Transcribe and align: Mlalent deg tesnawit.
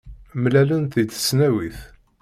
Mlalent 0.41 0.91
deg 0.97 1.07
tesnawit. 1.11 1.79